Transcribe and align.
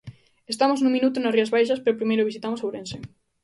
Estamos 0.53 0.79
nun 0.79 0.95
minuto 0.97 1.17
nas 1.19 1.33
Rías 1.35 1.53
Baixas 1.55 1.81
pero 1.83 1.99
primeiro 1.99 2.27
visitamos 2.29 2.63
Ourense. 2.65 2.97